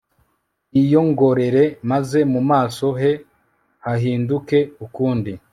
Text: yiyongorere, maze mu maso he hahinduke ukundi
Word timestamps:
yiyongorere, 0.75 1.63
maze 1.91 2.19
mu 2.33 2.41
maso 2.51 2.85
he 2.99 3.11
hahinduke 3.85 4.59
ukundi 4.85 5.31